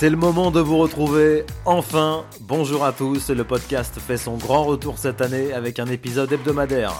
[0.00, 1.44] C'est le moment de vous retrouver.
[1.64, 3.30] Enfin, bonjour à tous.
[3.30, 6.92] Le podcast fait son grand retour cette année avec un épisode hebdomadaire.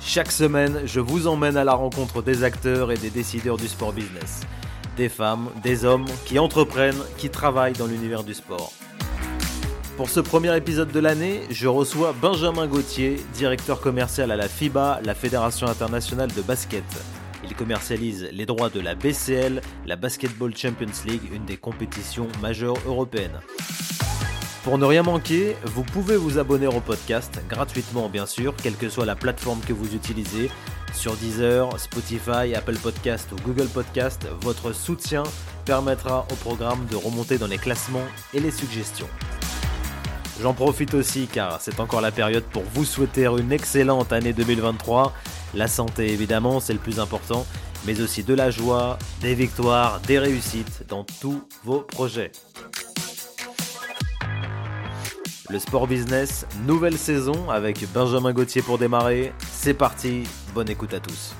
[0.00, 3.92] Chaque semaine, je vous emmène à la rencontre des acteurs et des décideurs du sport
[3.92, 4.40] business.
[4.96, 8.72] Des femmes, des hommes qui entreprennent, qui travaillent dans l'univers du sport.
[9.96, 15.02] Pour ce premier épisode de l'année, je reçois Benjamin Gauthier, directeur commercial à la FIBA,
[15.04, 16.82] la Fédération internationale de basket.
[17.60, 23.38] Commercialise les droits de la BCL, la Basketball Champions League, une des compétitions majeures européennes.
[24.64, 28.88] Pour ne rien manquer, vous pouvez vous abonner au podcast gratuitement bien sûr, quelle que
[28.88, 30.50] soit la plateforme que vous utilisez,
[30.94, 35.24] sur Deezer, Spotify, Apple Podcast ou Google Podcast, votre soutien
[35.66, 39.08] permettra au programme de remonter dans les classements et les suggestions.
[40.42, 45.12] J'en profite aussi car c'est encore la période pour vous souhaiter une excellente année 2023.
[45.52, 47.44] La santé évidemment c'est le plus important,
[47.86, 52.32] mais aussi de la joie, des victoires, des réussites dans tous vos projets.
[55.50, 59.34] Le sport business, nouvelle saison avec Benjamin Gauthier pour démarrer.
[59.50, 60.22] C'est parti,
[60.54, 61.34] bonne écoute à tous.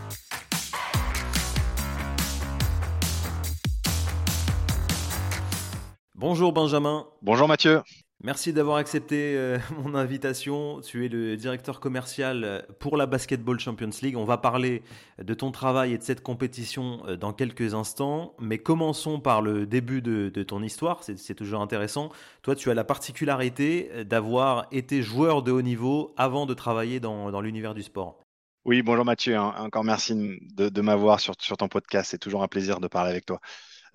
[6.14, 7.06] Bonjour Benjamin.
[7.22, 7.80] Bonjour Mathieu.
[8.22, 10.82] Merci d'avoir accepté euh, mon invitation.
[10.82, 14.16] Tu es le directeur commercial pour la Basketball Champions League.
[14.16, 14.82] On va parler
[15.22, 18.34] de ton travail et de cette compétition euh, dans quelques instants.
[18.38, 21.02] Mais commençons par le début de, ton histoire.
[21.02, 22.10] C'est toujours intéressant.
[22.42, 27.40] Toi, tu as la particularité d'avoir été joueur de haut niveau avant de travailler dans,
[27.40, 28.20] l'univers du sport.
[28.66, 29.38] Oui, bonjour Mathieu.
[29.38, 30.14] Encore merci
[30.54, 32.10] de, m'avoir sur, ton podcast.
[32.10, 33.40] C'est toujours un plaisir de parler avec toi.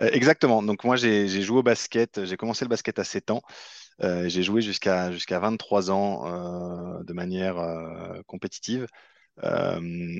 [0.01, 0.63] Euh, exactement.
[0.63, 2.25] Donc moi, j'ai joué au basket.
[2.25, 3.41] J'ai commencé le basket à 7 ans.
[4.03, 8.88] Euh, j'ai joué jusqu'à jusqu'à 23 ans euh, de manière euh, compétitive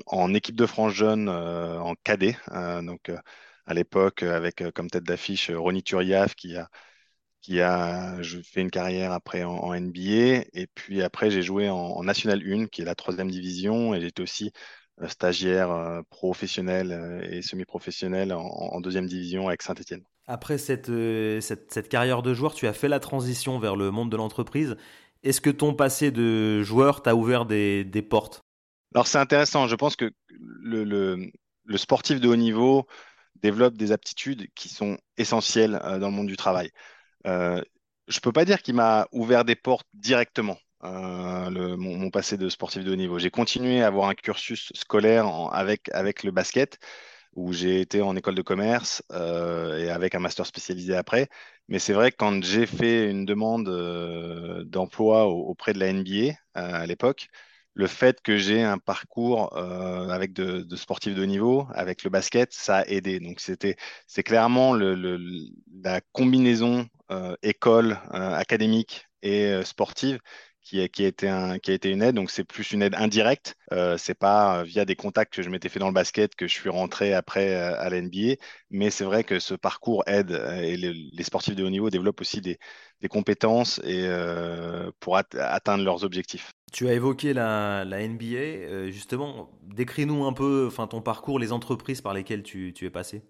[0.08, 2.38] en équipe de France jeune en cadet.
[2.84, 3.12] donc
[3.66, 6.70] à l'époque avec comme tête d'affiche Ronny Turiaf qui a
[7.42, 10.46] qui a fait une carrière après en, NBA.
[10.54, 13.94] Et puis après, j'ai joué en, National 1, qui est la troisième division.
[13.94, 14.52] Et j'étais aussi
[15.08, 20.04] stagiaire professionnel et semi-professionnel en, en, deuxième division avec Saint-Etienne.
[20.28, 24.12] Après euh, cette, cette, carrière de joueur, tu as fait la transition vers le monde
[24.12, 24.76] de l'entreprise.
[25.24, 28.44] Est-ce que ton passé de joueur t'a ouvert des, des portes?
[28.94, 29.68] Alors c'est intéressant.
[29.68, 31.32] Je pense que le, le,
[31.66, 32.88] le, sportif de haut niveau
[33.36, 36.72] développe des aptitudes qui sont essentielles euh, dans le monde du travail.
[37.28, 37.62] Euh,
[38.08, 40.58] je ne peux pas dire qu'il m'a ouvert des portes directement.
[41.50, 43.20] Le, mon, passé de sportif de haut niveau.
[43.20, 46.80] J'ai continué à avoir un cursus scolaire avec, avec le basket,
[47.36, 51.28] où j'ai été en école de commerce euh, et avec un master spécialisé après.
[51.68, 56.30] Mais c'est vrai que quand j'ai fait une demande euh, d'emploi auprès de la NBA
[56.30, 57.28] euh, à l'époque,
[57.74, 62.54] le fait que j'ai un parcours avec de, sportifs de haut niveau, avec le basket,
[62.54, 63.20] ça a aidé.
[63.20, 63.76] Donc c'était,
[64.08, 66.88] c'est clairement la combinaison
[67.42, 70.20] école académique et sportive
[70.66, 72.16] qui a, qui, été un, qui a été une aide.
[72.16, 73.56] Donc, c'est plus une aide indirecte.
[73.72, 76.48] Euh, c'est pas euh, via des contacts que je m'étais fait dans le basket que
[76.48, 78.36] je suis rentré après euh, à la NBA.
[78.72, 82.20] Mais c'est vrai que ce parcours aide euh, et les, sportifs de haut niveau développent
[82.20, 82.58] aussi des,
[83.02, 84.10] des compétences et,
[85.00, 86.54] pour atteindre leurs objectifs.
[86.72, 88.90] Tu as évoqué la, la NBA.
[88.90, 93.24] justement, décris-nous un peu enfin, ton parcours, les entreprises par lesquelles tu, tu es passé.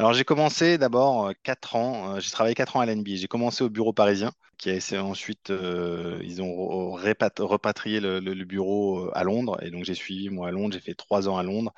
[0.00, 3.16] Alors j'ai commencé d'abord 4 euh, ans, j'ai travaillé 4 ans à l'NBA.
[3.16, 9.24] J'ai commencé au bureau parisien, qui a ensuite, euh, ils ont repatrié le, bureau à
[9.24, 11.72] Londres, et donc j'ai suivi moi à Londres, j'ai fait 3 ans à Londres.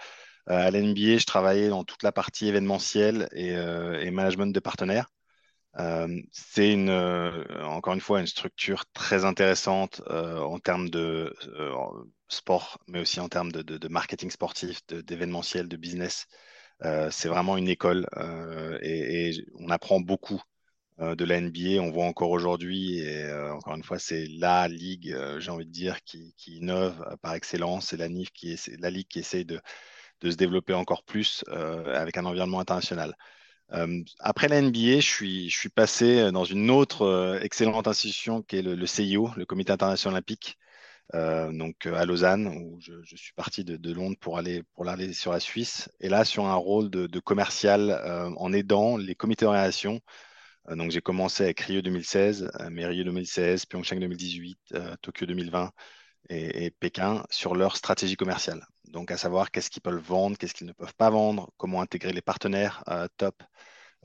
[0.47, 5.09] à l'NBA, je travaillais dans toute la partie événementielle et, management de partenaires.
[6.33, 11.35] c'est une, encore une fois une structure très intéressante en termes de
[12.29, 16.27] sport, mais aussi en termes de, marketing sportif, d'événementiel, de business.
[16.85, 20.52] Euh, c'est vraiment une école euh, et, on apprend beaucoup euh,
[20.99, 21.81] de la NBA.
[21.81, 26.03] On voit encore aujourd'hui, et encore une fois, c'est la ligue, j'ai envie de dire,
[26.05, 27.89] qui, innove par excellence.
[27.89, 29.61] C'est la, la ligue qui essaye de,
[30.23, 33.15] se développer encore plus avec un environnement international.
[34.21, 39.31] après la NBA, je suis, passé dans une autre excellente institution qui est le, CIO,
[39.37, 40.59] le Comité international olympique,
[41.15, 45.33] euh, donc euh, à Lausanne, où je, suis parti de, Londres pour aller, pour sur
[45.33, 50.01] la Suisse, et là sur un rôle de, commercial euh, en aidant les comités d'orientation.
[50.69, 55.71] Donc j'ai commencé avec Rio 2016, mais Rio 2016, Pyeongchang 2018, Tokyo 2020
[56.31, 58.65] et, Pékin sur leur stratégie commerciale.
[58.89, 62.13] Donc à savoir qu'est-ce qu'ils peuvent vendre, qu'est-ce qu'ils ne peuvent pas vendre, comment intégrer
[62.13, 62.85] les partenaires
[63.17, 63.43] top.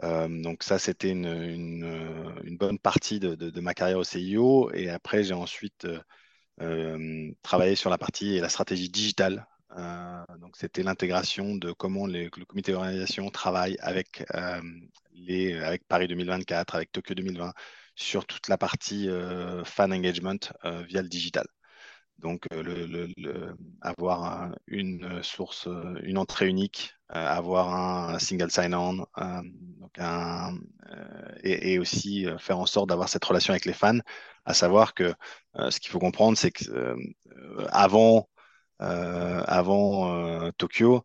[0.02, 4.72] donc ça, c'était une, bonne partie de, ma carrière au CIO.
[4.74, 5.88] Et après, j'ai ensuite
[6.62, 12.30] euh, travailler sur la partie et la stratégie digitale donc, c'était l'intégration de comment le
[12.46, 14.24] comité d'organisation travaille avec,
[15.14, 17.54] les, avec Paris 2024, avec Tokyo 2020,
[17.96, 19.10] sur toute la partie
[19.66, 20.40] fan engagement
[20.88, 21.46] via le digital.
[22.20, 25.68] Donc, le, avoir une source,
[26.02, 29.06] une entrée unique, avoir un single sign-on,
[31.44, 34.00] et, et, aussi faire en sorte d'avoir cette relation avec les fans,
[34.46, 35.14] à savoir que
[35.70, 36.96] ce qu'il faut comprendre, c'est que
[37.70, 38.28] avant,
[38.80, 41.04] avant Tokyo,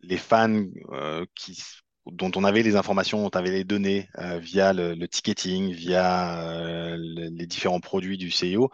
[0.00, 0.64] les fans
[1.34, 1.62] qui,
[2.06, 4.08] dont on avait les informations, on avait les données
[4.40, 8.70] via le, ticketing, via les différents produits du CIO,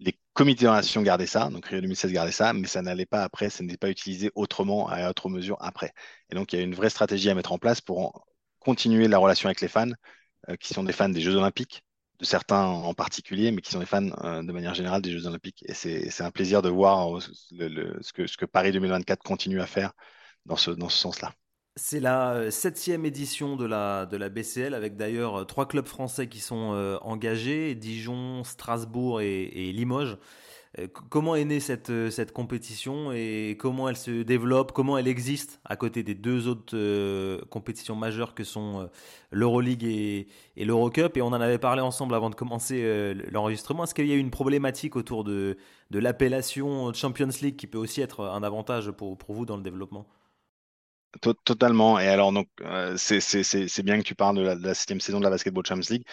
[0.00, 3.50] les comités d'organisation gardaient ça, donc Rio 2016 gardait ça, mais ça n'allait pas après,
[3.50, 5.92] ça n'était pas utilisé autrement à autre mesure après.
[6.30, 8.26] Et donc il y a une vraie stratégie à mettre en place pour
[8.58, 9.90] continuer la relation avec les fans,
[10.48, 11.84] euh, qui sont des fans des Jeux Olympiques,
[12.18, 15.26] de certains en particulier, mais qui sont des fans euh, de manière générale des Jeux
[15.26, 15.64] Olympiques.
[15.66, 19.66] Et c'est un plaisir de voir euh, ce, que, ce, que, Paris 2024 continue à
[19.66, 19.92] faire
[20.46, 21.32] dans ce, dans ce sens-là.
[21.76, 26.28] C'est la euh, septième édition de la, de la BCL avec d'ailleurs trois clubs français
[26.28, 30.16] qui sont engagés, Dijon, Strasbourg et, Limoges.
[31.10, 35.76] Comment est née cette, cette compétition et comment elle se développe, comment elle existe à
[35.76, 38.88] côté des deux autres compétitions majeures que sont
[39.30, 40.26] l'Euroleague et,
[40.56, 41.16] l'Eurocup?
[41.16, 43.84] Et on en avait parlé ensemble avant de commencer l'enregistrement.
[43.84, 45.56] Est-ce qu'il y a eu une problématique autour de,
[45.90, 50.06] de l'appellation Champions League qui peut aussi être un avantage pour, vous dans le développement?
[51.44, 52.00] Totalement.
[52.00, 55.30] Et alors, donc, euh, c'est bien que tu parles de la, septième saison de la
[55.30, 56.06] Basketball Champions League.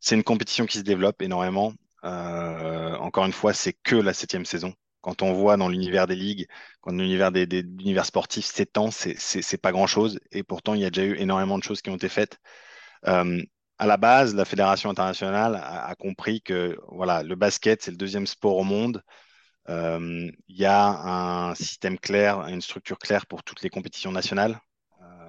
[0.00, 1.74] C'est une compétition qui se développe énormément.
[2.04, 4.74] Euh, encore une fois, c'est que la septième saison.
[5.00, 6.46] Quand on voit dans l'univers des ligues,
[6.80, 10.18] quand l'univers des, des l'univers sportif, sept ans, c'est pas grand-chose.
[10.32, 12.38] Et pourtant, il y a déjà eu énormément de choses qui ont été faites.
[13.06, 13.42] Euh,
[13.78, 17.96] à la base, la Fédération internationale a, a compris que voilà, le basket, c'est le
[17.96, 19.02] deuxième sport au monde.
[19.68, 24.58] Euh, il y a un système clair, une structure claire pour toutes les compétitions nationales,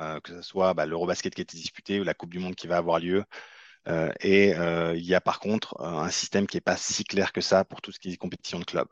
[0.02, 2.56] euh, que ce soit bah, l'Eurobasket qui a été disputé ou la Coupe du Monde
[2.56, 3.24] qui va avoir lieu.
[3.90, 4.52] Euh, et
[4.96, 7.82] il y a par contre un système qui n'est pas si clair que ça pour
[7.82, 8.88] tout ce qui est compétition de club.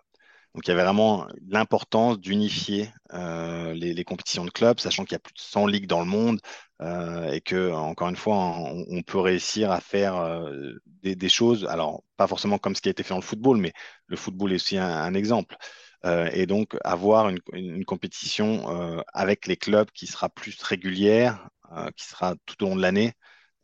[0.57, 5.15] Donc il y avait vraiment l'importance d'unifier euh, les, compétitions de clubs, sachant qu'il y
[5.15, 6.39] a plus de 100 ligues dans le monde
[6.81, 10.73] euh, et que, encore une fois, on, peut réussir à faire euh,
[11.03, 13.71] des, choses, alors pas forcément comme ce qui a été fait dans le football, mais
[14.07, 15.57] le football est aussi un, exemple.
[16.05, 21.49] et donc avoir une, une compétition avec les clubs qui sera plus régulière,
[21.95, 23.13] qui sera tout au long de l'année.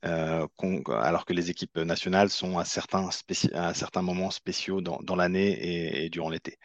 [0.04, 6.58] Alors que les équipes nationales sont à certains, moments spéciaux dans, l'année et, durant l'été.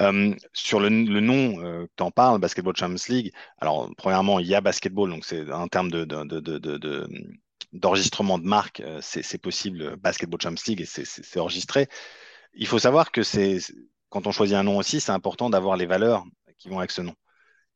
[0.00, 4.46] Euh, sur le, nom euh, que tu en parles, Basketball Champions League, alors premièrement, il
[4.46, 6.06] y a basketball, donc c'est en termes de,
[7.72, 11.88] d'enregistrement de, marque, euh, c'est, possible Basketball Champions League et c'est, enregistré.
[12.54, 13.20] Il faut savoir que
[14.08, 16.24] quand on choisit un nom aussi, c'est important d'avoir les valeurs
[16.58, 17.14] qui vont avec ce nom.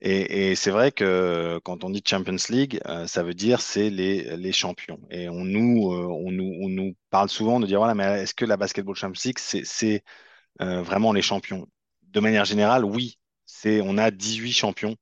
[0.02, 4.52] Et, c'est vrai que quand on dit Champions League, ça veut dire c'est les, les,
[4.52, 5.00] champions.
[5.10, 8.44] Et on nous, on nous, on nous parle souvent de dire voilà, mais est-ce que
[8.44, 10.02] la Basketball Champions League, c'est,
[10.60, 11.66] vraiment les champions?
[12.02, 14.96] De manière générale, oui, c'est on a 18 champions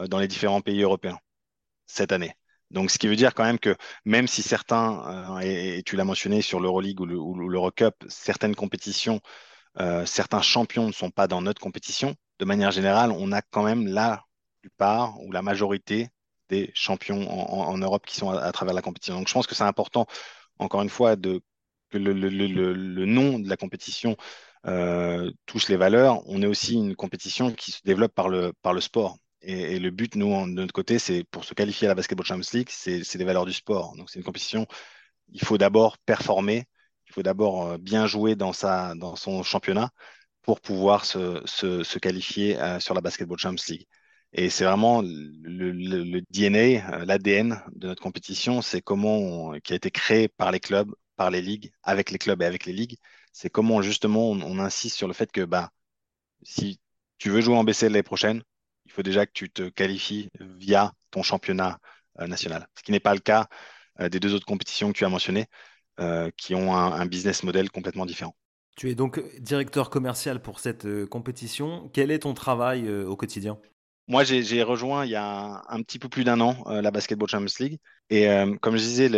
[0.00, 1.18] euh, dans les différents pays européens
[1.86, 2.34] cette année.
[2.70, 6.04] Donc, ce qui veut dire quand même que même si certains, euh, et, tu l'as
[6.04, 9.20] mentionné sur l'Euroleague ou l'Eurocup, certaines compétitions,
[9.80, 13.62] euh, certains champions ne sont pas dans notre compétition, de manière générale, on a quand
[13.62, 14.24] même la
[14.60, 16.08] plupart ou la majorité
[16.48, 19.14] des champions en, Europe qui sont à, travers la compétition.
[19.16, 20.06] Donc, je pense que c'est important,
[20.58, 21.40] encore une fois, que
[21.92, 24.16] le nom de la compétition
[24.66, 29.18] euh, touche les valeurs, on est aussi une compétition qui se développe par le, sport.
[29.42, 32.48] Et, le but, nous, de notre côté, c'est pour se qualifier à la Basketball Champions
[32.54, 33.94] League, c'est les valeurs du sport.
[33.96, 34.66] Donc, c'est une compétition,
[35.32, 36.66] il faut d'abord performer,
[37.08, 39.90] il faut d'abord euh, bien jouer dans, sa, dans son championnat
[40.44, 43.86] pour pouvoir se, se, qualifier euh, sur la Basketball Champions League.
[44.32, 49.90] Et c'est vraiment le, le, DNA, l'ADN de notre compétition, c'est comment qui a été
[49.90, 52.96] créé par les clubs, par les ligues, avec les clubs et avec les ligues
[53.34, 55.72] c'est comment justement on, insiste sur le fait que bah,
[56.42, 56.80] si
[57.18, 58.42] tu veux jouer en BCL l'année prochaine,
[58.86, 61.80] il faut déjà que tu te qualifies via ton championnat
[62.20, 62.68] euh, national.
[62.78, 63.48] Ce qui n'est pas le cas
[64.00, 65.46] euh, des deux autres compétitions que tu as mentionnées,
[66.00, 68.36] euh, qui ont un, business model complètement différent.
[68.74, 71.90] Tu es donc directeur commercial pour cette compétition.
[71.92, 73.58] Quel est ton travail au quotidien?
[74.08, 77.54] Moi, j'ai rejoint il y a un, petit peu plus d'un an la Basketball Champions
[77.60, 77.78] League.
[78.10, 78.26] Et
[78.60, 79.08] comme je disais,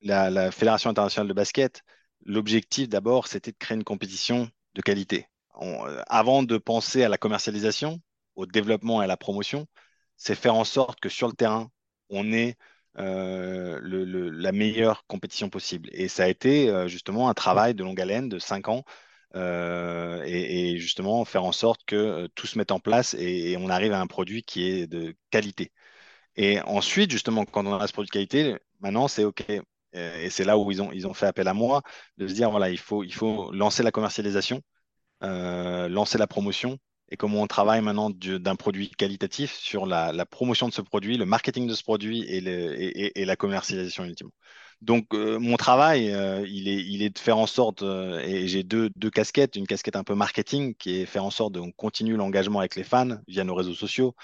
[0.00, 1.82] la, Fédération internationale de basket
[2.26, 5.28] l'objectif d'abord, c'était de créer une compétition de qualité.
[5.62, 8.00] Euh, avant de penser à la commercialisation,
[8.34, 9.66] au développement et à la promotion,
[10.16, 11.70] c'est faire en sorte que sur le terrain,
[12.10, 12.56] on ait
[12.98, 13.80] euh,
[14.32, 15.90] la meilleure compétition possible.
[15.92, 18.84] Et ça a été euh, justement un travail de longue haleine de cinq ans
[19.34, 24.00] et, justement faire en sorte que tout se mette en place et, on arrive à
[24.00, 25.72] un produit qui est de qualité.
[26.36, 29.44] Et ensuite, justement, quand on a ce produit de qualité, maintenant, c'est OK.
[29.92, 31.82] Et c'est là où ils ont, ils ont fait appel à moi,
[32.18, 34.62] de se dire, voilà, il faut, il faut lancer la commercialisation,
[35.22, 36.78] lancer la promotion,
[37.10, 41.26] et comment on travaille maintenant d'un produit qualitatif sur la, promotion de ce produit, le
[41.26, 44.32] marketing de ce produit et, la commercialisation ultimement.
[44.82, 48.90] Donc euh, mon travail, euh, il, est, de faire en sorte, euh, et j'ai deux,
[49.12, 52.76] casquettes, une casquette un peu marketing qui est faire en sorte de continuer l'engagement avec
[52.76, 54.14] les fans via nos réseaux sociaux,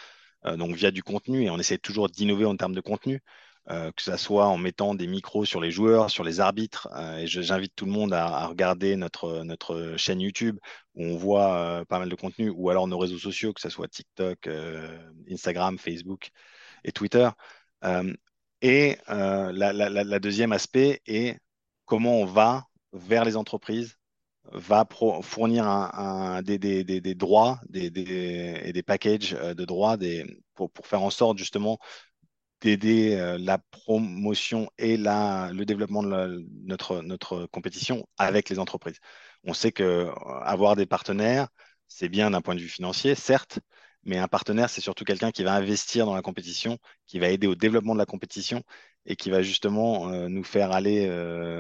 [0.45, 3.23] donc via du contenu, et on essaie toujours d'innover en termes de contenu.
[3.71, 6.89] Euh, que ce soit en mettant des micros sur les joueurs, sur les arbitres.
[6.97, 10.59] Euh, et j'invite tout le monde à, regarder notre, notre chaîne YouTube
[10.97, 13.69] où on voit euh, pas mal de contenu, ou alors nos réseaux sociaux, que ce
[13.69, 14.49] soit TikTok,
[15.31, 16.31] Instagram, Facebook
[16.85, 17.29] et Twitter.
[18.63, 21.39] et la, deuxième aspect est
[21.87, 23.97] comment on va vers les entreprises
[24.51, 24.87] va
[25.23, 27.91] fournir des, droits et
[28.73, 29.97] des packages de droits
[30.55, 31.79] pour, faire en sorte justement
[32.63, 38.99] d'aider euh, la promotion et la, le développement de notre, notre compétition avec les entreprises.
[39.45, 41.49] On sait que euh, avoir des partenaires,
[41.89, 43.59] c'est bien d'un point de vue financier, certes,
[44.05, 47.47] mais un partenaire, c'est surtout quelqu'un qui va investir dans la compétition, qui va aider
[47.49, 48.63] au développement de la compétition
[49.07, 51.09] et qui va justement euh, nous faire aller,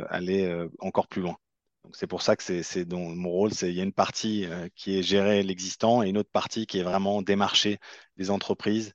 [0.09, 1.37] aller encore plus loin.
[1.85, 4.97] Donc c'est pour ça que c'est mon rôle, c'est il y a une partie qui
[4.99, 7.78] est gérer l'existant et une autre partie qui est vraiment démarcher
[8.16, 8.94] des entreprises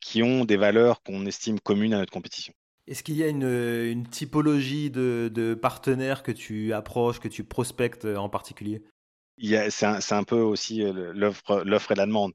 [0.00, 2.52] qui ont des valeurs qu'on estime communes à notre compétition.
[2.86, 8.28] Est-ce qu'il y a une, typologie de, partenaires que tu approches, que tu prospectes en
[8.28, 8.82] particulier?
[9.38, 12.32] C'est un, peu aussi euh, l'offre et la demande.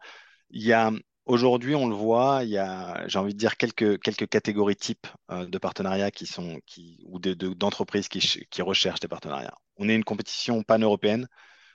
[0.49, 0.91] Il y a
[1.29, 5.05] Aujourd'hui, on le voit, il y a, j'ai envie de dire, quelques, quelques catégories types
[5.29, 9.53] euh, de partenariats qui sont, qui, ou d'entreprises qui, qui, recherchent des partenariats.
[9.77, 11.27] On est une compétition pan-européenne.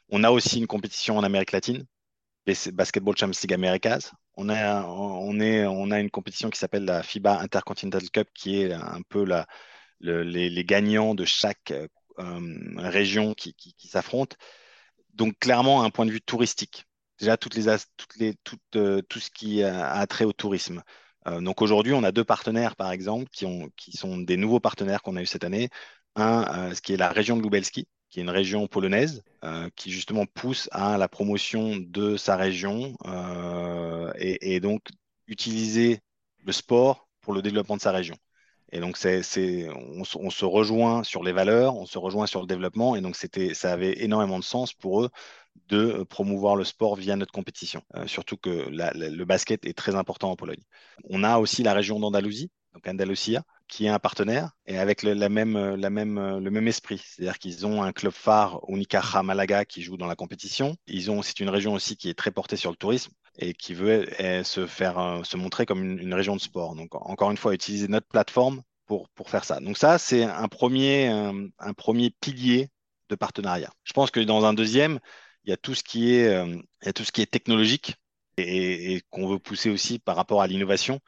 [0.09, 1.85] On a aussi une compétition en Amérique latine,
[2.73, 4.11] Basketball Champions League Americas.
[4.37, 9.25] On a, une compétition qui s'appelle la FIBA Intercontinental Cup, qui est un peu
[10.00, 11.73] les, gagnants de chaque
[12.19, 12.38] euh,
[12.76, 13.55] région qui,
[13.88, 14.37] s'affrontent.
[15.14, 16.85] Donc, clairement, un point de vue touristique.
[17.21, 17.69] Déjà, toutes les,
[18.76, 20.83] euh, tout ce qui a, trait au tourisme.
[21.26, 25.03] Euh, donc, aujourd'hui, on a deux partenaires, par exemple, qui, qui sont des nouveaux partenaires
[25.03, 25.71] qu'on a eu cette année.
[26.17, 29.90] Un, ce qui est la région de Lubelski, qui est une région polonaise, euh, qui
[29.90, 34.83] justement pousse à la promotion de sa région euh, et, donc
[35.26, 35.99] utiliser
[36.44, 38.14] le sport pour le développement de sa région.
[38.71, 42.94] Et donc, c'est, on, se rejoint sur les valeurs, on se rejoint sur le développement,
[42.94, 45.11] et donc ça avait énormément de sens pour eux
[45.66, 47.83] de promouvoir le sport via notre compétition.
[47.97, 50.62] Euh, surtout que le basket est très important en Pologne.
[51.11, 55.14] On a aussi la région d'Andalousie, donc Andalusia, qui est un partenaire et avec le,
[55.14, 57.02] la même, la même, le même esprit.
[57.04, 60.76] C'est-à-dire qu'ils ont un club phare, Unicaja Malaga, qui joue dans la compétition.
[60.87, 63.75] Ils ont, c'est une région aussi qui est très portée sur le tourisme et qui
[63.75, 66.75] veut eh, se faire, euh, se montrer comme une, région de sport.
[66.76, 69.61] Donc, encore une fois, utiliser notre plateforme pour, pour faire ça.
[69.61, 72.71] Donc, ça, c'est un premier, un, premier pilier
[73.09, 73.73] de partenariat.
[73.85, 75.00] Je pense que dans un deuxième,
[75.44, 76.47] il y a tout ce qui est, euh,
[76.83, 77.97] il y a tout ce qui est technologique
[78.37, 81.00] et qu'on veut pousser aussi par rapport à l'innovation.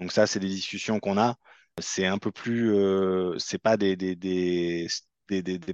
[0.00, 1.36] Donc ça, c'est des discussions qu'on a
[1.80, 3.96] c'est un peu plus, euh, c'est pas des,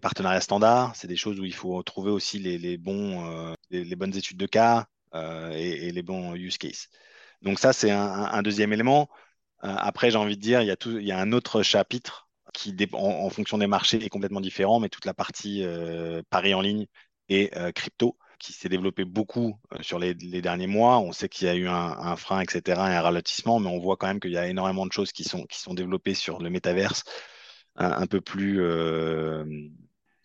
[0.00, 3.54] partenariats standards, c'est des choses où il faut trouver aussi les, euh,
[3.96, 6.88] bonnes études de cas euh, et, les bons use cases.
[7.42, 9.08] Donc ça, c'est un, deuxième élément.
[9.60, 12.28] après, j'ai envie de dire, il y a, tout, il y a un autre chapitre
[12.54, 15.64] qui, en, en, fonction des marchés, est complètement différent, mais toute la partie
[16.30, 16.86] paris en ligne
[17.28, 20.98] et crypto qui s'est développé beaucoup euh, sur les, derniers mois.
[20.98, 23.96] On sait qu'il y a eu un, frein, etc., et un ralentissement, mais on voit
[23.96, 26.50] quand même qu'il y a énormément de choses qui sont, qui sont développées sur le
[26.50, 27.04] métaverse,
[27.76, 29.44] un, peu plus euh,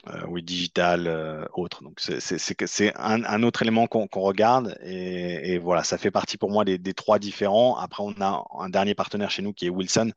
[0.07, 1.83] euh, digital, autre.
[1.83, 6.65] Donc, c'est un, un, autre élément qu'on regarde, et, voilà, ça fait partie pour moi
[6.65, 7.77] des, trois différents.
[7.77, 10.11] Après, on a un dernier partenaire chez nous qui est Wilson,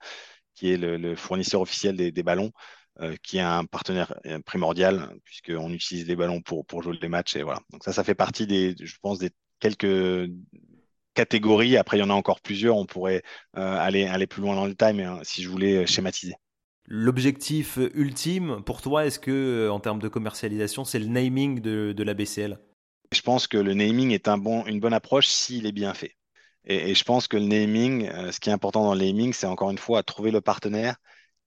[0.55, 2.53] qui est le, fournisseur officiel des ballons.
[3.03, 7.09] Euh, qui est un partenaire euh, primordial, puisqu'on utilise les ballons pour, pour jouer les
[7.11, 7.37] matchs.
[7.37, 7.61] Et voilà.
[7.71, 9.29] Donc ça, ça fait partie des, je pense, des
[9.61, 10.31] quelques
[11.13, 11.77] catégories.
[11.77, 12.79] Après, il y en a encore plusieurs.
[12.79, 13.23] On pourrait
[13.59, 16.37] euh, aller, aller plus loin dans le time hein, si je voulais schématiser.
[16.87, 22.03] L'objectif ultime pour toi, est-ce que en termes de commercialisation, c'est le naming de, de
[22.03, 22.59] la BCL
[23.13, 26.17] Je pense que le naming est un bon, une bonne approche s'il est bien fait.
[26.65, 29.47] Et, et, je pense que le naming, ce qui est important dans le naming, c'est
[29.47, 30.97] encore une fois trouver le partenaire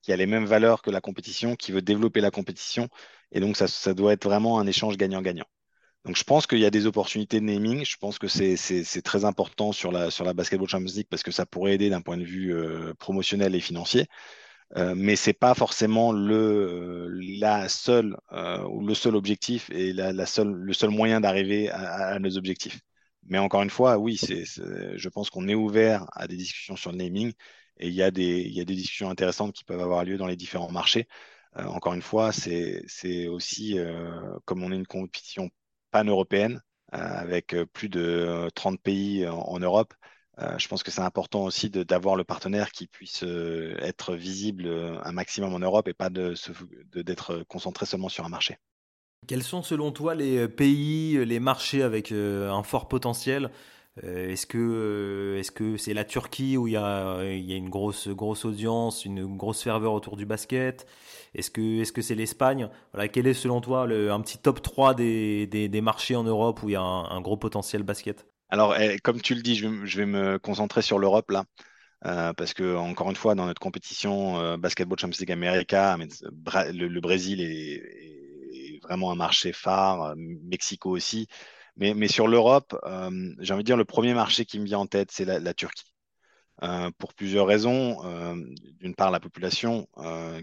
[0.02, 2.88] qui a les mêmes valeurs que la compétition, qui veut développer la compétition.
[3.32, 5.46] Et donc, ça, doit être vraiment un échange gagnant-gagnant.
[6.06, 7.86] Donc, je pense qu'il y a des opportunités de naming.
[7.86, 11.32] Je pense que c'est très important sur la, sur la Basketball Champions League parce que
[11.32, 14.08] ça pourrait aider d'un point de vue euh, promotionnel et financier.
[14.78, 17.08] Euh, mais c'est pas forcément le,
[17.40, 18.16] la seule,
[18.70, 22.80] ou le seul objectif et le seul moyen d'arriver à, nos objectifs.
[23.26, 26.98] Mais encore une fois, oui, je pense qu'on est ouvert à des discussions sur le
[26.98, 27.34] naming
[27.80, 31.08] et il y, a des, discussions intéressantes qui peuvent avoir lieu dans les différents marchés.
[31.58, 35.50] Euh, encore une fois, c'est aussi, euh, comme on est une compétition
[35.92, 36.62] pan-européenne,
[36.94, 39.94] euh, avec plus de 30 pays en, Europe,
[40.58, 44.70] je pense que c'est important aussi d'avoir le partenaire qui puisse être visible
[45.04, 48.58] un maximum en Europe et pas d'être concentré seulement sur un marché.
[49.28, 53.52] Quels sont selon toi les pays, les marchés avec un fort potentiel
[54.04, 58.08] est-ce que euh, est-ce que c'est la Turquie où il y a, a une grosse
[58.08, 60.88] audience, une grosse ferveur autour du basket?
[61.36, 62.70] Est-ce que c'est l'Espagne?
[62.94, 66.74] Voilà, quel est selon toi un petit top 3 des, marchés en Europe où il
[66.74, 68.26] y a un, gros potentiel basket?
[68.50, 71.46] Alors, eh, comme tu le dis, je vais, me concentrer sur l'Europe là.
[72.06, 77.42] Euh, parce que encore une fois, dans notre compétition Basketball Champions League America, le, Brésil
[77.42, 81.28] est, vraiment un marché phare, Mexico aussi.
[81.78, 84.88] Mais, sur l'Europe, euh, j'ai envie de dire, le premier marché qui me vient en
[84.88, 85.94] tête, c'est la, Turquie.
[86.64, 88.04] Euh, pour plusieurs raisons.
[88.06, 88.36] Euh,
[88.80, 89.88] d'une part, la population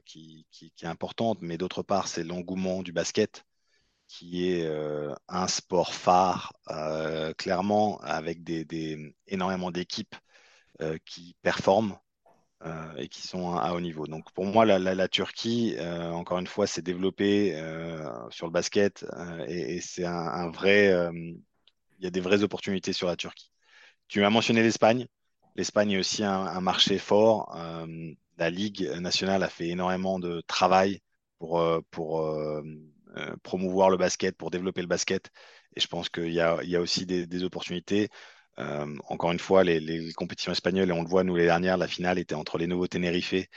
[0.04, 0.46] qui,
[0.82, 3.44] est importante, mais d'autre part, c'est l'engouement du basket,
[4.08, 4.66] qui est
[5.28, 6.52] un sport phare,
[7.38, 10.16] clairement, avec des, énormément d'équipes
[11.04, 11.98] qui performent.
[12.64, 14.06] Euh, et qui sont à, haut niveau.
[14.06, 19.04] Donc pour moi, la, Turquie, euh, encore une fois, s'est développée euh, sur le basket
[19.46, 23.52] et, c'est un, vrai, il y a des vraies opportunités sur la Turquie.
[24.08, 25.06] Tu m'as mentionné l'Espagne.
[25.54, 27.54] L'Espagne est aussi un, marché fort.
[28.38, 31.00] la Ligue nationale a fait énormément de travail
[31.38, 31.62] pour,
[33.42, 35.30] promouvoir le basket, pour développer le basket.
[35.76, 38.08] Et je pense qu'il y, a, aussi des opportunités.
[38.58, 41.88] Euh, encore une fois, les, compétitions espagnoles, et on le voit, nous, les dernières, la
[41.88, 43.48] finale était entre les Nouveaux Tenerife et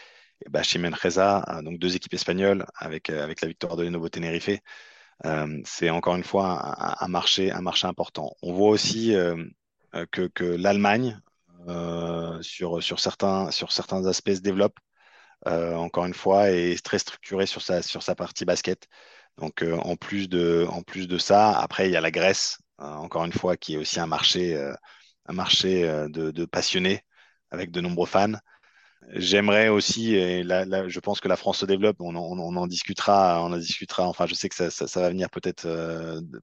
[0.50, 4.10] Bachimen Reza, euh, donc deux équipes espagnoles avec, euh, avec la victoire de les Nouveaux
[4.10, 4.50] Tenerife.
[5.66, 8.36] c'est encore une fois un, marché, un marché important.
[8.42, 9.14] On voit aussi
[10.12, 11.20] que, l'Allemagne,
[12.42, 14.80] sur, sur, certains, sur certains aspects, se développe.
[15.46, 18.88] encore une fois, et est très structurée sur sa, sur sa partie basket.
[19.38, 23.26] Donc, en, plus de, en plus de ça, après, il y a la Grèce, encore
[23.26, 24.74] une fois, qui est aussi un marché, euh,
[25.26, 27.02] un marché euh, de, passionnés
[27.52, 28.34] avec de nombreux fans.
[29.14, 33.54] J'aimerais aussi, et là, je pense que la France se développe, on en, discutera, on
[33.54, 35.68] en discutera, enfin je sais que ça, va venir peut-être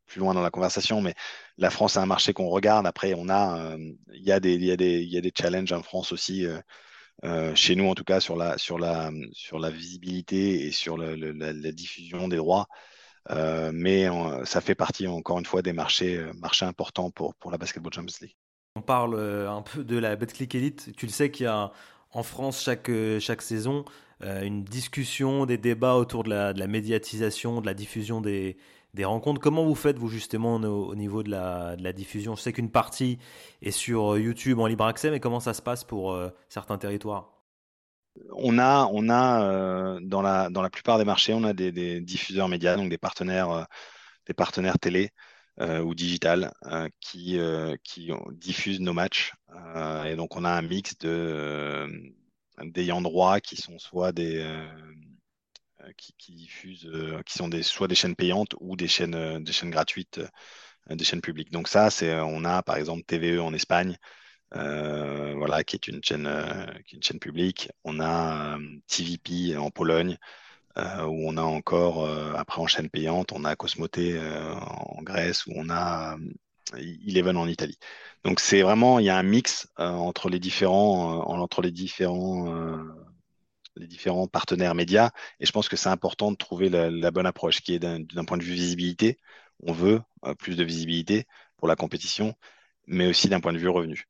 [0.06, 1.14] plus loin dans la conversation, mais
[1.58, 3.76] la France est un marché qu'on regarde, après on a,
[4.12, 6.46] il y, a des, challenges en France aussi,
[7.54, 9.10] chez nous en tout cas, sur la, la,
[9.52, 12.66] la visibilité et sur la, diffusion des droits.
[13.30, 14.08] Euh, mais
[14.44, 17.92] ça fait partie encore une fois des marchés, euh, marchés importants pour, pour la Basketball
[17.92, 18.36] Champions League.
[18.76, 20.94] On parle euh, un peu de la Betclic Elite.
[20.96, 21.72] Tu le sais qu'il y a
[22.12, 23.84] en France chaque, chaque saison
[24.22, 28.56] une discussion, des débats autour de la, de la médiatisation, de la diffusion des,
[28.94, 29.42] des, rencontres.
[29.42, 32.34] Comment vous faites, vous, justement, au, niveau de la, de la, diffusion?
[32.34, 33.18] Je sais qu'une partie
[33.60, 37.35] est sur YouTube en libre accès, mais comment ça se passe pour certains territoires?
[38.32, 42.76] On a, euh, dans, la, dans la plupart des marchés, on a des, diffuseurs médias,
[42.76, 45.10] donc des partenaires, euh, télé
[45.60, 46.52] euh, ou digital
[47.00, 47.38] qui,
[48.32, 49.32] diffusent nos matchs.
[50.04, 51.88] et donc, on a un mix de
[52.64, 54.42] d'ayants droit qui sont soit des
[55.96, 56.90] qui, diffusent,
[57.26, 60.20] qui sont soit des chaînes payantes ou des chaînes, des chaînes gratuites,
[60.90, 61.52] des chaînes publiques.
[61.52, 63.96] Donc ça, on a par exemple TVE en Espagne,
[64.54, 67.70] euh, voilà, qui est une chaîne, euh, qui est une chaîne publique.
[67.84, 70.16] On a euh, TVP en Pologne,
[70.76, 72.06] où on a encore,
[72.36, 76.18] après en chaîne payante, on a Cosmote en Grèce, où on a
[76.76, 77.78] Eleven en Italie.
[78.24, 82.84] Donc c'est vraiment, il y a un mix entre les différents, entre les différents
[83.76, 85.10] les différents partenaires médias.
[85.40, 88.24] Et je pense que c'est important de trouver la, la bonne approche qui est d'un
[88.26, 89.18] point de vue visibilité.
[89.62, 90.02] On veut
[90.38, 92.34] plus de visibilité pour la compétition,
[92.86, 94.06] mais aussi d'un point de vue revenu.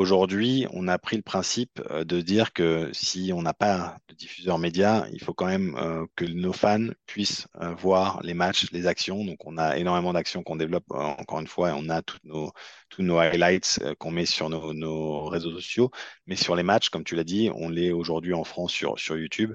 [0.00, 4.14] Aujourd'hui, on a pris le principe euh, de dire que si on n'a pas de
[4.14, 8.72] diffuseur média, il faut quand même euh, que nos fans puissent euh, voir les matchs,
[8.72, 9.22] les actions.
[9.26, 10.90] Donc, on a énormément d'actions qu'on développe.
[10.90, 12.50] encore une fois, on a tous nos,
[12.88, 15.90] tous nos highlights qu'on met sur nos, réseaux sociaux.
[16.26, 19.18] Mais sur les matchs, comme tu l'as dit, on l'est aujourd'hui en France sur, sur
[19.18, 19.52] YouTube.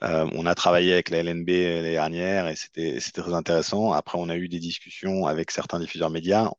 [0.00, 3.92] on a travaillé avec la LNB l'année dernière et c'était très intéressant.
[3.92, 6.52] Après, on a eu des discussions avec certains diffuseurs médias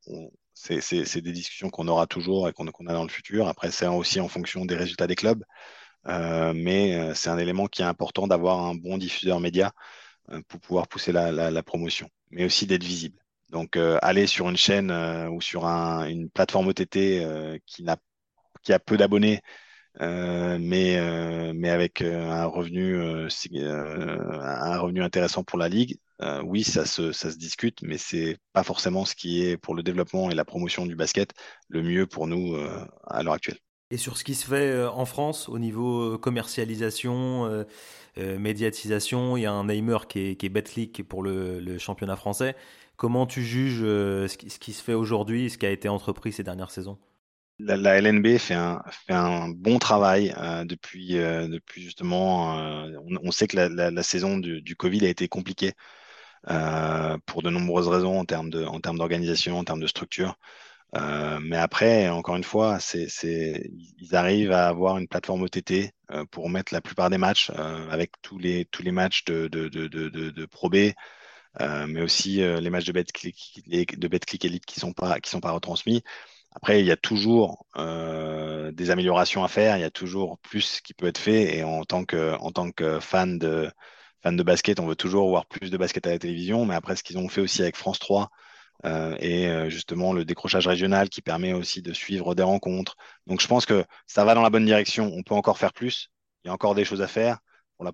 [0.54, 3.48] c'est des discussions qu'on aura toujours et qu'on a dans le futur.
[3.48, 5.44] Après, c'est aussi en fonction des résultats des clubs.
[6.08, 9.72] Euh, mais euh, c'est un élément qui est important d'avoir un bon diffuseur média
[10.32, 13.20] euh, pour pouvoir pousser la, promotion, mais aussi d'être visible.
[13.50, 14.92] Donc, aller sur une chaîne
[15.30, 17.86] ou sur une plateforme OTT qui,
[18.64, 19.42] qui a peu d'abonnés
[20.00, 25.98] mais, mais avec un revenu, un revenu intéressant pour la ligue.
[26.44, 29.84] oui, ça se, ça se discute, mais c'est pas forcément ce qui est pour le
[29.84, 31.34] développement et la promotion du basket
[31.70, 32.56] le mieux pour nous
[33.06, 33.60] à l'heure actuelle.
[33.92, 37.66] Et sur ce qui se fait en France au niveau commercialisation,
[38.18, 42.56] médiatisation, il y a un Neymer qui est, qui est pour le, le, championnat français.
[42.96, 46.32] Comment tu juges ce qui, ce qui se fait aujourd'hui, ce qui a été entrepris
[46.32, 46.98] ces dernières saisons?
[47.60, 52.58] La, LNB fait un, bon travail euh, depuis, euh, depuis justement.
[52.60, 55.74] Euh, on, sait que la, saison du, Covid a été compliquée
[57.26, 60.38] pour de nombreuses raisons en termes d'organisation, en termes de structure.
[60.94, 62.80] mais après, encore une fois,
[63.24, 65.94] ils arrivent à avoir une plateforme OTT
[66.32, 67.50] pour mettre la plupart des matchs
[67.90, 70.92] avec tous les, matchs de, de, Pro B.
[71.88, 76.04] mais aussi les matchs de BetClick, Elite qui ne sont pas retransmis.
[76.56, 80.82] Après, il y a toujours euh, des améliorations à faire, il y a toujours plus
[80.82, 81.58] qui peut être fait.
[81.58, 83.72] Et en tant que, en tant que fan, de,
[84.22, 86.66] fan de basket, on veut toujours voir plus de basket à la télévision.
[86.66, 88.30] Mais après, ce qu'ils ont fait aussi avec France 3
[88.86, 92.98] euh, et euh, justement le décrochage régional qui permet aussi de suivre des rencontres.
[93.28, 95.12] Donc, je pense que ça va dans la bonne direction.
[95.14, 96.12] On peut encore faire plus.
[96.44, 97.40] Il y a encore des choses à faire
[97.78, 97.86] pour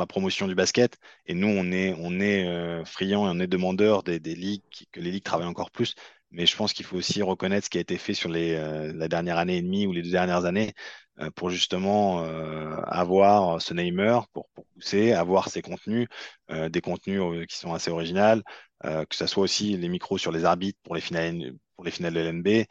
[0.00, 0.96] la, promotion du basket.
[1.26, 5.00] Et nous, on est, on est friands et on est demandeurs des, des ligues, que
[5.00, 5.94] les ligues travaillent encore plus.
[6.34, 8.92] Mais je pense qu'il faut aussi reconnaître ce qui a été fait sur les, euh,
[8.92, 10.74] la dernière année et demie ou les deux dernières années
[11.20, 16.08] euh, pour justement euh, avoir ce namer, pour, pousser, avoir ces contenus,
[16.48, 18.42] des contenus qui sont assez originaux,
[18.82, 22.12] que ce soit aussi les micros sur les arbitres pour les finales, pour les finales
[22.14, 22.66] de l'NB,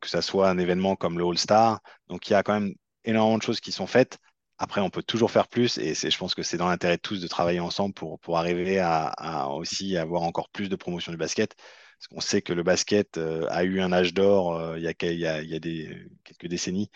[0.00, 1.80] que ce soit un événement comme le All-Star.
[2.08, 4.18] Donc il y a quand même énormément de choses qui sont faites.
[4.58, 7.20] Après, on peut toujours faire plus et je pense que c'est dans l'intérêt de tous
[7.20, 11.54] de travailler ensemble pour, pour arriver à aussi avoir encore plus de promotion du basket.
[11.98, 14.88] Parce qu'on sait que le basket euh, a eu un âge d'or euh, il, y
[14.88, 16.90] a, quelques décennies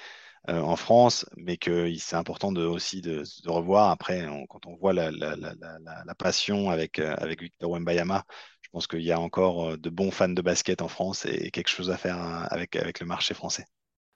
[0.49, 3.91] euh, en France, mais que c'est important aussi de, revoir.
[3.91, 5.11] Après, quand on voit la,
[6.19, 8.25] passion avec, Victor Wembayama,
[8.63, 11.69] je pense qu'il y a encore de bons fans de basket en France et quelque
[11.69, 13.65] chose à faire hein, avec, le marché français.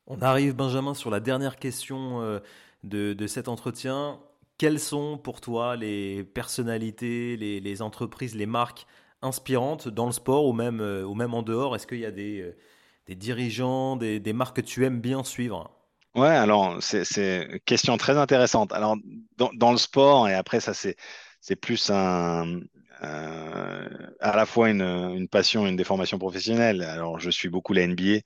[0.06, 2.40] On arrive, Benjamin, sur la dernière question
[2.82, 4.20] de, cet entretien.
[4.58, 8.86] Quelles sont pour toi les personnalités, les entreprises, les marques
[9.24, 11.74] inspirantes dans le sport ou même, euh, ou même en dehors?
[11.74, 15.70] Est-ce qu'il y a des, euh, dirigeants, des, marques que tu aimes bien suivre?
[16.14, 18.72] Ouais, alors c'est une question très intéressante.
[18.72, 18.96] Alors
[19.36, 22.60] dans, le sport, et après ça c'est plus un,
[23.02, 23.88] euh,
[24.20, 26.82] à la fois une, une, passion et une déformation professionnelle.
[26.82, 28.20] Alors je suis beaucoup la NBA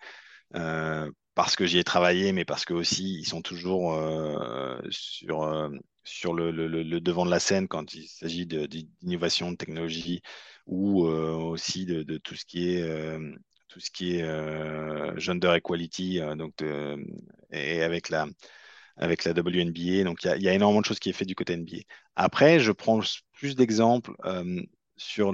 [1.35, 3.95] parce que j'y ai travaillé, mais parce que aussi ils sont toujours
[6.09, 10.23] sur, le, devant de la scène quand il s'agit d'innovation, de, technologie,
[10.69, 13.35] ou euh, aussi de, tout ce qui est euh,
[14.03, 16.63] euh, gender equality, donc
[17.51, 18.27] et avec la
[18.97, 20.05] avec la WNBA.
[20.05, 21.79] Donc il y, y, a énormément de choses qui est fait du côté NBA.
[22.17, 23.01] Après, je prends
[23.33, 24.13] plus d'exemples
[24.97, 25.33] sur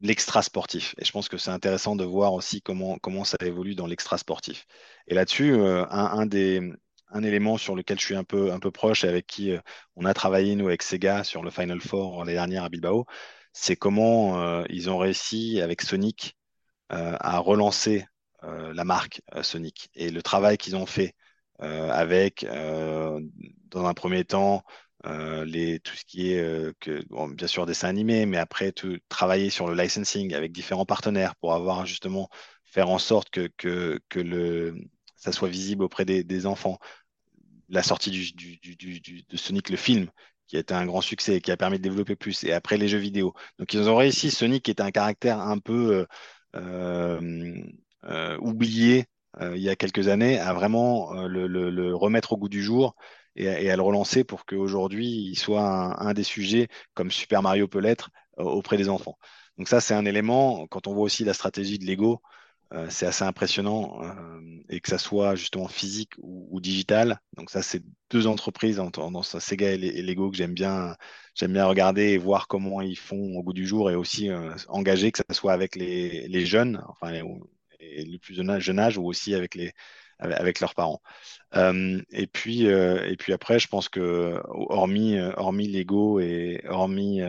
[0.00, 0.94] l'extra sportif.
[0.98, 4.18] Et je pense que c'est intéressant de voir aussi comment, comment ça évolue dans l'extra
[4.18, 4.66] sportif.
[5.06, 6.60] Et là-dessus, un, un, des,
[7.10, 9.54] un élément sur lequel je suis un peu, un peu proche et avec qui
[9.94, 13.06] on a travaillé, nous, avec Sega, sur le Final Four l'année dernière à Bilbao,
[13.52, 16.36] c'est comment euh, ils ont réussi avec Sonic
[16.92, 18.06] euh, à relancer
[18.44, 21.14] euh, la marque Sonic et le travail qu'ils ont fait
[21.62, 24.64] avec, dans un premier temps,
[25.04, 26.42] tout ce qui est
[27.34, 31.52] bien sûr dessin animé, mais après tout, travailler sur le licensing avec différents partenaires pour
[31.52, 32.30] avoir justement
[32.64, 34.00] faire en sorte que,
[35.16, 36.78] ça soit visible auprès des, enfants.
[37.68, 38.32] La sortie
[39.30, 40.10] de Sonic le film,
[40.50, 42.76] qui a été un grand succès et qui a permis de développer plus, et après
[42.76, 43.34] les jeux vidéo.
[43.58, 46.06] Donc ils ont réussi, Sonic qui était un caractère un peu
[46.56, 47.62] euh,
[48.04, 49.06] euh, oublié
[49.40, 52.96] euh, il y a quelques années, à vraiment le, remettre au goût du jour
[53.36, 55.62] et, à le relancer pour qu'aujourd'hui il soit
[56.02, 59.18] un, des sujets comme Super Mario peut l'être auprès des enfants.
[59.56, 62.22] Donc ça c'est un élément, quand on voit aussi la stratégie de Lego,
[62.72, 67.20] euh, c'est assez impressionnant euh, et que ça soit justement physique ou, digital.
[67.36, 70.96] Donc ça, c'est deux entreprises en Sega et, Lego que j'aime bien,
[71.34, 74.54] j'aime bien regarder et voir comment ils font au bout du jour et aussi euh,
[74.68, 77.24] engager que ça soit avec les, jeunes, enfin les,
[77.80, 79.72] les plus jeune âge ou aussi avec les
[80.60, 81.00] leurs parents.
[81.56, 87.20] Euh, et puis et puis après, je pense que hormis hormis Lego et hormis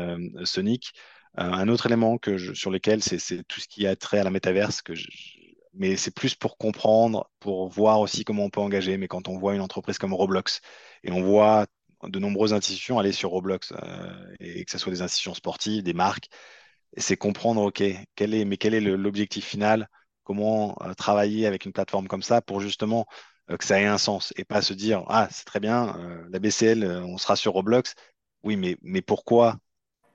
[0.44, 0.94] Sonic,
[1.36, 4.82] un autre élément que sur lequel c'est tout ce qui a trait à la métaverse,
[4.82, 4.94] que
[5.74, 8.98] mais c'est plus pour comprendre, pour voir aussi comment on peut engager.
[8.98, 10.62] Mais quand on voit une entreprise comme Roblox
[11.04, 11.67] et on voit
[12.04, 15.94] de nombreuses institutions aller sur Roblox, euh, et que ce soit des institutions sportives, des
[15.94, 16.28] marques,
[16.98, 17.84] c'est comprendre, OK,
[18.15, 19.89] quel est, mais quel est l'objectif final?
[20.24, 23.06] Comment euh, travailler avec une plateforme comme ça pour justement
[23.60, 25.98] que ça ait un sens et pas se dire ah c'est très bien
[26.30, 27.96] la BCL on sera sur Roblox.
[28.44, 29.58] Oui mais mais pourquoi?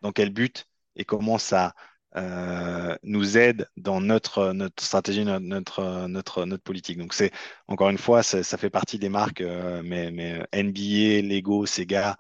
[0.02, 0.66] Dans quel but?
[0.96, 1.74] Et comment ça
[2.16, 6.96] euh, nous aide dans notre, notre stratégie, notre, notre, notre, politique.
[6.96, 7.30] Donc, c'est
[7.68, 12.16] encore une fois, ça, fait partie des marques, euh, mais, mais, NBA, Lego, Sega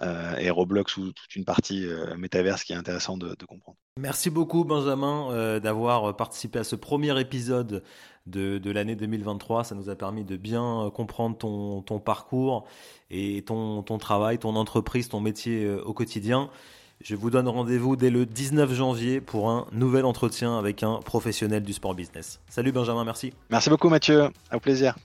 [0.00, 3.76] euh, et Roblox ou toute une partie métaverse qui est intéressant de, comprendre.
[4.00, 7.82] Merci beaucoup, Benjamin, d'avoir participé à ce premier épisode
[8.24, 9.64] de, de l'année 2023.
[9.64, 12.64] Ça nous a permis de bien comprendre ton, ton parcours
[13.10, 16.50] et ton, ton travail, ton entreprise, ton métier au quotidien.
[17.04, 21.62] Je vous donne rendez-vous dès le 19 janvier pour un nouvel entretien avec un professionnel
[21.62, 22.40] du sport business.
[22.48, 23.34] Salut Benjamin, merci.
[23.50, 24.96] Merci beaucoup Mathieu, au plaisir.